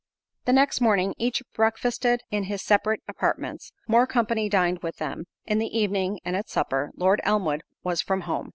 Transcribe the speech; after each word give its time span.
The 0.45 0.53
next 0.53 0.81
morning 0.81 1.13
each 1.19 1.43
breakfasted 1.53 2.21
in 2.31 2.45
his 2.45 2.63
separate 2.63 3.01
apartments—more 3.07 4.07
company 4.07 4.49
dined 4.49 4.79
with 4.79 4.95
them—in 4.97 5.59
the 5.59 5.77
evening, 5.77 6.19
and 6.25 6.35
at 6.35 6.49
supper, 6.49 6.89
Lord 6.97 7.21
Elmwood 7.23 7.61
was 7.83 8.01
from 8.01 8.21
home. 8.21 8.49